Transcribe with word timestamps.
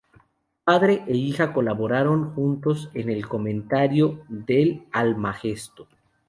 Padre 0.63 1.03
e 1.05 1.15
hija 1.15 1.53
colaboraron 1.53 2.33
juntos 2.33 2.89
en 2.95 3.11
el 3.11 3.27
comentario 3.29 4.25
del 4.29 4.87
Almagesto. 4.91 5.87